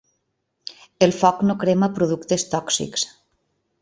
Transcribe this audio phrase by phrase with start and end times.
[1.07, 3.05] El foc no crema productes tòxics.